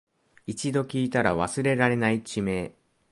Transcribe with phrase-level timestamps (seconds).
[0.47, 2.73] 一度聞いたら忘れられない地名